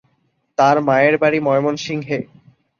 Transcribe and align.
তার 0.57 0.77
মায়ের 0.87 1.15
বাড়ি 1.17 1.39
ময়মনসিংহে। 1.39 2.19